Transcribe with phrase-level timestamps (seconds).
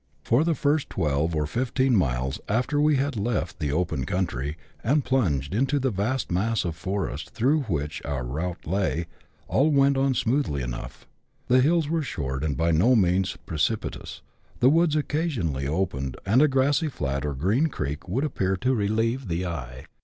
[0.23, 5.05] For the first twelve or fifteen miles after we had left the open country, and
[5.05, 9.05] plunged into the vast mass of forest through which our route lay,
[9.47, 11.05] all went on smoothly enough;
[11.49, 14.23] the hills were short and by no means precipitous,
[14.59, 19.27] the woods occasionally opened, and a grassy flat or green "creek" would appear to relieve
[19.27, 19.85] the eye.